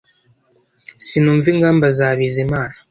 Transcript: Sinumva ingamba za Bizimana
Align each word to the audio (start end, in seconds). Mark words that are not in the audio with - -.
Sinumva 1.05 1.47
ingamba 1.53 1.85
za 1.97 2.07
Bizimana 2.17 2.73